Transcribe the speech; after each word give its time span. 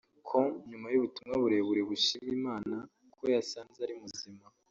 com 0.27 0.45
nyuma 0.69 0.87
y’ubutumwa 0.93 1.35
burebure 1.43 1.81
bushima 1.89 2.29
Imana 2.37 2.77
ko 3.15 3.23
yasanze 3.33 3.77
ari 3.85 3.93
muzima 4.01 4.43